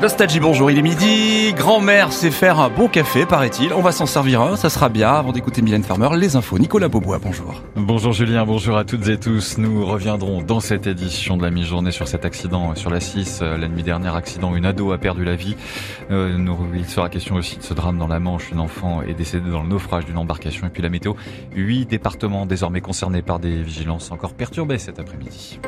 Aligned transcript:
Nostalgie, 0.00 0.38
bonjour, 0.38 0.70
il 0.70 0.78
est 0.78 0.82
midi. 0.82 1.52
Grand-mère 1.54 2.12
sait 2.12 2.30
faire 2.30 2.60
un 2.60 2.68
bon 2.68 2.86
café, 2.86 3.26
paraît-il. 3.26 3.72
On 3.72 3.80
va 3.80 3.90
s'en 3.90 4.06
servir 4.06 4.40
un, 4.40 4.54
ça 4.54 4.70
sera 4.70 4.88
bien. 4.88 5.10
Avant 5.10 5.32
d'écouter 5.32 5.60
Mylène 5.60 5.82
Farmer, 5.82 6.10
les 6.16 6.36
infos. 6.36 6.56
Nicolas 6.56 6.86
Beaubois, 6.86 7.18
bonjour. 7.20 7.64
Bonjour 7.74 8.12
Julien, 8.12 8.46
bonjour 8.46 8.76
à 8.76 8.84
toutes 8.84 9.08
et 9.08 9.18
tous. 9.18 9.58
Nous 9.58 9.84
reviendrons 9.84 10.40
dans 10.40 10.60
cette 10.60 10.86
édition 10.86 11.36
de 11.36 11.42
la 11.42 11.50
mi-journée 11.50 11.90
sur 11.90 12.06
cet 12.06 12.24
accident 12.24 12.76
sur 12.76 12.90
la 12.90 13.00
6. 13.00 13.40
La 13.40 13.66
nuit 13.66 13.82
dernière, 13.82 14.14
accident, 14.14 14.54
une 14.54 14.66
ado 14.66 14.92
a 14.92 14.98
perdu 14.98 15.24
la 15.24 15.34
vie. 15.34 15.56
Euh, 16.12 16.38
il 16.74 16.86
sera 16.86 17.08
question 17.08 17.34
aussi 17.34 17.56
de 17.58 17.64
ce 17.64 17.74
drame 17.74 17.98
dans 17.98 18.06
la 18.06 18.20
Manche. 18.20 18.52
Une 18.52 18.60
enfant 18.60 19.02
est 19.02 19.14
décédée 19.14 19.50
dans 19.50 19.62
le 19.62 19.68
naufrage 19.68 20.04
d'une 20.06 20.18
embarcation. 20.18 20.68
Et 20.68 20.70
puis 20.70 20.82
la 20.82 20.90
météo, 20.90 21.14
huit 21.56 21.86
départements 21.86 22.46
désormais 22.46 22.80
concernés 22.80 23.22
par 23.22 23.40
des 23.40 23.62
vigilances 23.62 24.12
encore 24.12 24.34
perturbées 24.34 24.78
cet 24.78 25.00
après-midi. 25.00 25.58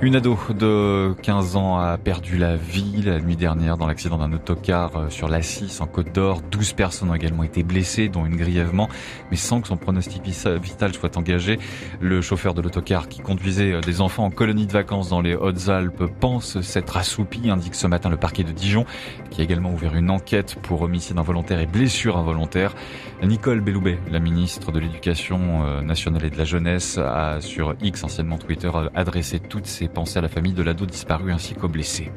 Une 0.00 0.14
ado 0.14 0.38
de 0.50 1.12
15 1.22 1.56
ans 1.56 1.78
a 1.80 1.98
perdu 1.98 2.38
la 2.38 2.54
vie 2.54 3.02
la 3.02 3.18
nuit 3.18 3.34
dernière 3.34 3.76
dans 3.76 3.88
l'accident 3.88 4.16
d'un 4.16 4.32
autocar 4.32 4.96
euh, 4.96 5.10
sur 5.10 5.26
la 5.26 5.42
6 5.42 5.80
en 5.80 5.88
Côte 5.88 6.14
d'Or. 6.14 6.40
12 6.52 6.74
personnes 6.74 7.10
ont 7.10 7.16
également 7.16 7.42
été 7.42 7.64
blessées, 7.64 8.08
dont 8.08 8.24
une 8.24 8.36
grièvement, 8.36 8.88
mais 9.32 9.36
sans 9.36 9.60
que 9.60 9.66
son 9.66 9.76
pronostic 9.76 10.22
vital 10.24 10.94
soit 10.94 11.16
engagé. 11.16 11.58
Le 12.00 12.20
chauffeur 12.20 12.54
de 12.54 12.62
l'autocar 12.62 13.08
qui 13.08 13.18
conduisait 13.20 13.72
euh, 13.72 13.80
des 13.80 14.00
enfants 14.00 14.24
en 14.24 14.30
colonie 14.30 14.68
de 14.68 14.72
vacances 14.72 15.08
dans 15.08 15.20
les 15.20 15.34
Hautes-Alpes 15.34 16.04
pense 16.20 16.60
s'être 16.60 16.96
assoupi, 16.96 17.50
indique 17.50 17.74
ce 17.74 17.88
matin 17.88 18.08
le 18.08 18.16
parquet 18.16 18.44
de 18.44 18.52
Dijon, 18.52 18.86
qui 19.30 19.40
a 19.40 19.44
également 19.44 19.72
ouvert 19.72 19.96
une 19.96 20.10
enquête 20.10 20.54
pour 20.62 20.82
homicide 20.82 21.18
involontaire 21.18 21.58
et 21.58 21.66
blessure 21.66 22.16
involontaire. 22.16 22.76
Nicole 23.24 23.60
Belloubet, 23.60 23.98
la 24.12 24.20
ministre 24.20 24.70
de 24.70 24.78
l'Éducation 24.78 25.64
euh, 25.64 25.82
nationale 25.82 26.24
et 26.24 26.30
de 26.30 26.38
la 26.38 26.44
jeunesse, 26.44 26.98
a 26.98 27.40
sur 27.40 27.74
X, 27.82 28.04
anciennement 28.04 28.38
Twitter, 28.38 28.70
adressé 28.94 29.40
toutes 29.40 29.66
ses 29.66 29.87
penser 29.88 30.18
à 30.18 30.22
la 30.22 30.28
famille 30.28 30.52
de 30.52 30.62
l'ado 30.62 30.86
disparu 30.86 31.32
ainsi 31.32 31.54
qu'aux 31.54 31.68
blessés. 31.68 32.10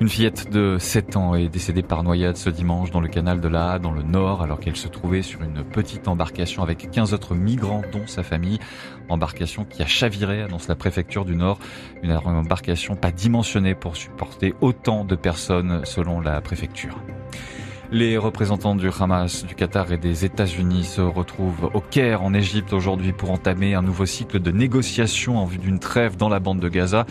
Une 0.00 0.08
fillette 0.08 0.50
de 0.50 0.78
7 0.78 1.16
ans 1.16 1.34
est 1.34 1.50
décédée 1.50 1.82
par 1.82 2.02
noyade 2.02 2.38
ce 2.38 2.48
dimanche 2.48 2.90
dans 2.90 3.02
le 3.02 3.08
canal 3.08 3.38
de 3.42 3.48
la 3.48 3.78
dans 3.78 3.92
le 3.92 4.02
nord, 4.02 4.40
alors 4.40 4.58
qu'elle 4.58 4.76
se 4.76 4.88
trouvait 4.88 5.20
sur 5.20 5.42
une 5.42 5.62
petite 5.62 6.08
embarcation 6.08 6.62
avec 6.62 6.90
15 6.90 7.12
autres 7.12 7.34
migrants, 7.34 7.82
dont 7.92 8.06
sa 8.06 8.22
famille. 8.22 8.58
Embarcation 9.10 9.66
qui 9.66 9.82
a 9.82 9.86
chaviré, 9.86 10.40
annonce 10.40 10.68
la 10.68 10.74
préfecture 10.74 11.26
du 11.26 11.36
Nord. 11.36 11.58
Une 12.02 12.12
embarcation 12.12 12.96
pas 12.96 13.12
dimensionnée 13.12 13.74
pour 13.74 13.96
supporter 13.96 14.54
autant 14.62 15.04
de 15.04 15.16
personnes, 15.16 15.82
selon 15.84 16.22
la 16.22 16.40
préfecture. 16.40 16.96
Les 17.92 18.16
représentants 18.18 18.76
du 18.76 18.88
Hamas, 18.88 19.44
du 19.44 19.56
Qatar 19.56 19.90
et 19.90 19.98
des 19.98 20.24
États-Unis 20.24 20.84
se 20.84 21.00
retrouvent 21.00 21.70
au 21.74 21.80
Caire 21.80 22.22
en 22.22 22.32
Égypte 22.32 22.72
aujourd'hui 22.72 23.12
pour 23.12 23.32
entamer 23.32 23.74
un 23.74 23.82
nouveau 23.82 24.06
cycle 24.06 24.38
de 24.38 24.52
négociations 24.52 25.38
en 25.38 25.44
vue 25.44 25.58
d'une 25.58 25.80
trêve 25.80 26.16
dans 26.16 26.28
la 26.28 26.38
bande 26.38 26.60
de 26.60 26.68
Gaza. 26.68 27.04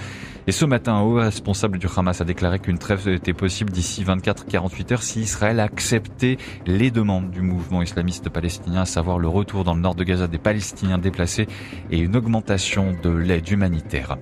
Et 0.47 0.53
ce 0.53 0.63
matin, 0.63 0.93
un 0.93 1.01
haut 1.01 1.15
responsable 1.15 1.79
du 1.79 1.87
Hamas 1.93 2.21
a 2.21 2.23
déclaré 2.23 2.59
qu'une 2.59 2.77
trêve 2.77 3.09
était 3.09 3.33
possible 3.33 3.71
d'ici 3.71 4.05
24-48 4.05 4.93
heures 4.93 5.03
si 5.03 5.19
Israël 5.19 5.59
acceptait 5.59 6.37
les 6.65 6.91
demandes 6.91 7.29
du 7.29 7.41
mouvement 7.41 7.81
islamiste 7.81 8.29
palestinien, 8.29 8.83
à 8.83 8.85
savoir 8.85 9.19
le 9.19 9.27
retour 9.27 9.65
dans 9.65 9.73
le 9.73 9.81
nord 9.81 9.95
de 9.95 10.05
Gaza 10.05 10.27
des 10.27 10.37
Palestiniens 10.37 10.97
déplacés 10.97 11.47
et 11.91 11.99
une 11.99 12.15
augmentation 12.15 12.95
de 13.03 13.09
l'aide 13.09 13.49
humanitaire. 13.49 14.17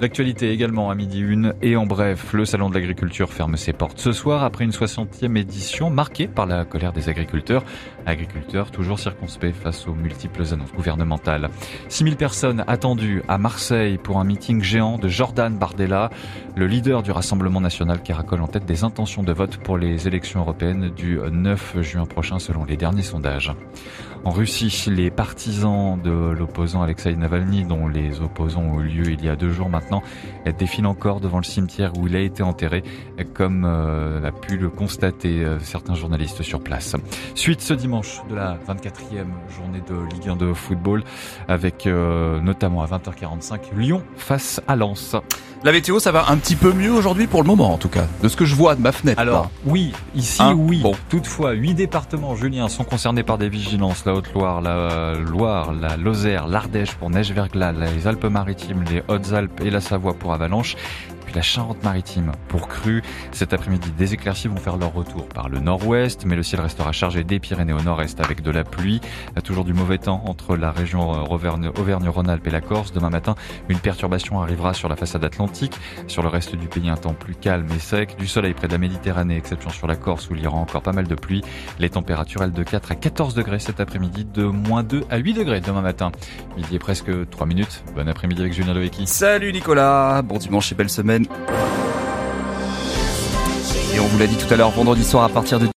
L'actualité 0.00 0.50
également 0.50 0.90
à 0.90 0.94
midi 0.94 1.20
une 1.20 1.52
et 1.60 1.76
en 1.76 1.84
bref, 1.84 2.32
le 2.32 2.46
salon 2.46 2.70
de 2.70 2.74
l'agriculture 2.74 3.34
ferme 3.34 3.58
ses 3.58 3.74
portes 3.74 3.98
ce 3.98 4.12
soir 4.12 4.44
après 4.44 4.64
une 4.64 4.70
60e 4.70 5.36
édition 5.36 5.90
marquée 5.90 6.26
par 6.26 6.46
la 6.46 6.64
colère 6.64 6.94
des 6.94 7.10
agriculteurs. 7.10 7.64
Agriculteurs 8.06 8.70
toujours 8.70 8.98
circonspects 8.98 9.52
face 9.52 9.86
aux 9.86 9.92
multiples 9.92 10.42
annonces 10.54 10.72
gouvernementales. 10.72 11.50
6000 11.90 12.16
personnes 12.16 12.64
attendues 12.66 13.22
à 13.28 13.36
Marseille 13.36 13.98
pour 13.98 14.18
un 14.18 14.24
meeting 14.24 14.62
géant 14.62 14.96
de 14.96 15.08
Jordan 15.08 15.58
Bardella, 15.58 16.08
le 16.56 16.66
leader 16.66 17.02
du 17.02 17.10
Rassemblement 17.10 17.60
national 17.60 18.02
caracole 18.02 18.40
en 18.40 18.46
tête 18.46 18.64
des 18.64 18.84
intentions 18.84 19.22
de 19.22 19.34
vote 19.34 19.58
pour 19.58 19.76
les 19.76 20.08
élections 20.08 20.40
européennes 20.40 20.88
du 20.96 21.18
9 21.30 21.82
juin 21.82 22.06
prochain 22.06 22.38
selon 22.38 22.64
les 22.64 22.78
derniers 22.78 23.02
sondages. 23.02 23.52
En 24.22 24.32
Russie, 24.32 24.84
les 24.90 25.10
partisans 25.10 25.98
de 25.98 26.10
l'opposant 26.10 26.82
Alexei 26.82 27.16
Navalny, 27.16 27.64
dont 27.64 27.88
les 27.88 28.20
opposants 28.20 28.60
ont 28.60 28.80
eu 28.82 28.86
lieu 28.86 29.12
il 29.12 29.24
y 29.24 29.30
a 29.30 29.34
deux 29.34 29.48
jours 29.48 29.70
maintenant, 29.70 29.89
défilent 30.58 30.86
encore 30.86 31.20
devant 31.20 31.38
le 31.38 31.44
cimetière 31.44 31.92
où 31.96 32.06
il 32.06 32.16
a 32.16 32.20
été 32.20 32.42
enterré, 32.42 32.82
comme 33.34 33.64
euh, 33.66 34.26
a 34.26 34.32
pu 34.32 34.56
le 34.56 34.68
constater 34.68 35.44
euh, 35.44 35.58
certains 35.60 35.94
journalistes 35.94 36.42
sur 36.42 36.60
place. 36.60 36.96
Suite 37.34 37.60
ce 37.60 37.74
dimanche 37.74 38.20
de 38.28 38.34
la 38.34 38.58
24e 38.68 39.26
journée 39.56 39.82
de 39.88 40.14
Ligue 40.14 40.28
1 40.28 40.36
de 40.36 40.52
football, 40.52 41.04
avec 41.48 41.86
euh, 41.86 42.40
notamment 42.40 42.82
à 42.82 42.86
20h45 42.86 43.76
Lyon 43.76 44.02
face 44.16 44.60
à 44.68 44.76
Lens. 44.76 45.16
La 45.62 45.72
météo, 45.72 45.98
ça 45.98 46.10
va 46.10 46.30
un 46.30 46.38
petit 46.38 46.56
peu 46.56 46.72
mieux 46.72 46.90
aujourd'hui 46.90 47.26
pour 47.26 47.42
le 47.42 47.46
moment, 47.46 47.74
en 47.74 47.76
tout 47.76 47.90
cas, 47.90 48.06
de 48.22 48.28
ce 48.28 48.36
que 48.36 48.46
je 48.46 48.54
vois 48.54 48.76
de 48.76 48.80
ma 48.80 48.92
fenêtre. 48.92 49.20
Alors, 49.20 49.50
oui, 49.66 49.92
ici, 50.14 50.40
hein 50.40 50.54
oui. 50.56 50.80
Bon. 50.82 50.92
Toutefois, 51.10 51.52
huit 51.52 51.74
départements, 51.74 52.34
Julien, 52.34 52.70
sont 52.70 52.84
concernés 52.84 53.22
par 53.22 53.36
des 53.36 53.50
vigilances. 53.50 54.06
La 54.06 54.14
Haute-Loire, 54.14 54.62
la 54.62 55.16
Loire, 55.16 55.74
la 55.74 55.98
Lozère, 55.98 56.48
l'Ardèche 56.48 56.94
pour 56.94 57.10
neige-verglas, 57.10 57.72
les 57.72 58.06
Alpes-Maritimes, 58.06 58.84
les 58.90 59.02
Hautes-Alpes 59.08 59.60
et 59.62 59.68
la 59.68 59.79
Savoie 59.80 60.14
pour 60.14 60.32
avalanche 60.32 60.76
la 61.34 61.42
Charente-Maritime 61.42 62.32
pour 62.48 62.68
crue. 62.68 63.02
Cet 63.32 63.52
après-midi, 63.52 63.90
des 63.96 64.14
éclaircies 64.14 64.48
vont 64.48 64.56
faire 64.56 64.76
leur 64.76 64.92
retour 64.92 65.26
par 65.28 65.48
le 65.48 65.60
nord-ouest, 65.60 66.24
mais 66.26 66.36
le 66.36 66.42
ciel 66.42 66.60
restera 66.60 66.92
chargé 66.92 67.24
des 67.24 67.38
Pyrénées 67.38 67.72
au 67.72 67.80
nord-est 67.80 68.20
avec 68.20 68.42
de 68.42 68.50
la 68.50 68.64
pluie. 68.64 69.00
Toujours 69.44 69.64
du 69.64 69.72
mauvais 69.72 69.98
temps 69.98 70.22
entre 70.26 70.56
la 70.56 70.70
région 70.70 71.14
euh, 71.14 71.70
Auvergne-Rhône-Alpes 71.78 72.46
et 72.46 72.50
la 72.50 72.60
Corse. 72.60 72.92
Demain 72.92 73.10
matin, 73.10 73.34
une 73.68 73.78
perturbation 73.78 74.40
arrivera 74.40 74.74
sur 74.74 74.88
la 74.88 74.96
façade 74.96 75.24
atlantique. 75.24 75.74
Sur 76.06 76.22
le 76.22 76.28
reste 76.28 76.56
du 76.56 76.66
pays, 76.66 76.88
un 76.88 76.96
temps 76.96 77.14
plus 77.14 77.34
calme 77.34 77.66
et 77.74 77.78
sec. 77.78 78.16
Du 78.18 78.26
soleil 78.26 78.54
près 78.54 78.66
de 78.66 78.72
la 78.72 78.78
Méditerranée, 78.78 79.36
exception 79.36 79.70
sur 79.70 79.86
la 79.86 79.96
Corse 79.96 80.30
où 80.30 80.34
il 80.34 80.42
y 80.42 80.46
aura 80.46 80.58
encore 80.58 80.82
pas 80.82 80.92
mal 80.92 81.06
de 81.06 81.14
pluie. 81.14 81.42
Les 81.78 81.90
températures, 81.90 82.42
elles, 82.42 82.52
de 82.52 82.62
4 82.62 82.92
à 82.92 82.94
14 82.94 83.34
degrés 83.34 83.58
cet 83.58 83.80
après-midi, 83.80 84.24
de 84.24 84.44
moins 84.44 84.82
2 84.82 85.04
à 85.10 85.18
8 85.18 85.34
degrés 85.34 85.60
demain 85.60 85.82
matin. 85.82 86.12
Midi 86.56 86.76
est 86.76 86.78
presque 86.78 87.10
3 87.30 87.46
minutes. 87.46 87.84
Bon 87.94 88.08
après-midi 88.08 88.40
avec 88.40 88.52
Julien 88.52 88.74
Loeki. 88.74 89.06
Salut 89.06 89.52
Nicolas, 89.52 90.22
bon 90.22 90.38
dimanche 90.38 90.72
et 90.72 90.74
belle 90.74 90.90
semaine. 90.90 91.19
Et 93.94 94.00
on 94.00 94.06
vous 94.06 94.18
l'a 94.18 94.26
dit 94.26 94.36
tout 94.36 94.52
à 94.52 94.56
l'heure, 94.56 94.70
vendredi 94.70 95.04
soir 95.04 95.24
à 95.24 95.28
partir 95.28 95.58
de 95.58 95.70